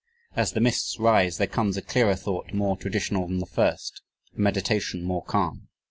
[0.35, 4.01] As the mists rise, there comes a clearer thought more traditional than the first,
[4.35, 5.67] a meditation more calm.